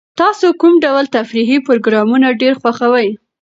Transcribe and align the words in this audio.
تاسو 0.19 0.47
کوم 0.59 0.73
ډول 0.85 1.05
تفریحي 1.17 1.57
پروګرامونه 1.67 2.27
ډېر 2.41 2.53
خوښوئ؟ 2.61 3.09